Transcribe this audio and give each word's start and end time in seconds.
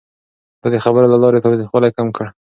ده 0.61 0.67
د 0.73 0.75
خبرو 0.85 1.11
له 1.13 1.17
لارې 1.23 1.43
تاوتريخوالی 1.43 1.91
کم 1.97 2.07
کړ. 2.15 2.25